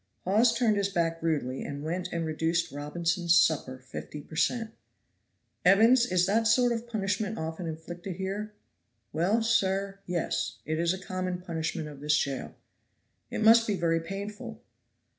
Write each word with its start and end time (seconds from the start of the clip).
Hawes 0.25 0.51
turned 0.57 0.77
his 0.77 0.89
back 0.89 1.21
rudely 1.21 1.61
and 1.63 1.83
went 1.83 2.07
and 2.11 2.25
reduced 2.25 2.71
Robinson's 2.71 3.39
supper 3.39 3.77
fifty 3.77 4.19
per 4.19 4.35
cent. 4.35 4.71
"Evans, 5.63 6.07
is 6.07 6.25
that 6.25 6.47
sort 6.47 6.71
of 6.71 6.87
punishment 6.89 7.37
often 7.37 7.67
inflicted 7.67 8.15
here?" 8.15 8.51
"Well, 9.13 9.43
sir, 9.43 9.99
yes. 10.07 10.57
It 10.65 10.79
is 10.79 10.91
a 10.91 10.97
common 10.97 11.39
punishment 11.43 11.87
of 11.87 11.99
this 11.99 12.17
jail." 12.17 12.55
"It 13.29 13.43
must 13.43 13.67
be 13.67 13.75
very 13.75 13.99
painful." 13.99 14.63